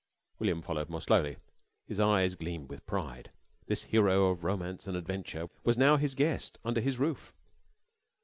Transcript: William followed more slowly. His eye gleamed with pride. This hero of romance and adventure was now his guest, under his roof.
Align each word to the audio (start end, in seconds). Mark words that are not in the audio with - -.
William 0.39 0.63
followed 0.63 0.89
more 0.89 0.99
slowly. 0.99 1.37
His 1.85 1.99
eye 1.99 2.27
gleamed 2.29 2.71
with 2.71 2.87
pride. 2.87 3.29
This 3.67 3.83
hero 3.83 4.31
of 4.31 4.43
romance 4.43 4.87
and 4.87 4.97
adventure 4.97 5.47
was 5.63 5.77
now 5.77 5.97
his 5.97 6.15
guest, 6.15 6.57
under 6.65 6.81
his 6.81 6.97
roof. 6.97 7.35